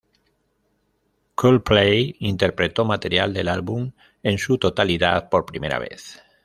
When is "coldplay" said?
1.35-2.15